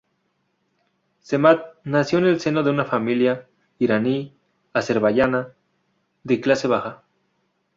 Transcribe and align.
Samad 1.21 1.59
nació 1.83 2.17
en 2.17 2.25
el 2.25 2.39
seno 2.39 2.63
de 2.63 2.71
una 2.71 2.85
familia 2.85 3.45
iraní 3.77 4.35
azerbaiyana 4.73 5.53
de 6.23 6.41
clase 6.41 6.67
baja. 6.67 7.03